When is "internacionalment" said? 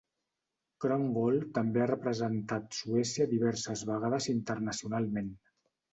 4.37-5.31